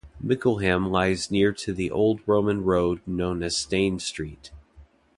Mickleham 0.19 0.89
lies 0.89 1.29
near 1.29 1.53
to 1.53 1.73
the 1.73 1.91
old 1.91 2.21
Roman 2.25 2.63
road 2.63 3.01
known 3.05 3.43
as 3.43 3.55
Stane 3.55 3.99
Street. 3.99 4.49